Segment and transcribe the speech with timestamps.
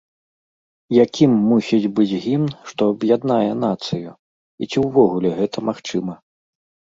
[1.05, 4.09] Якім мусіць быць гімн, што аб'яднае нацыю,
[4.63, 6.13] і ці ўвогуле гэта магчыма?